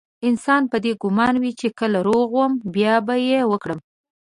[0.27, 3.79] انسان په دې ګمان وي چې کله روغ وم بيا به يې وکړم.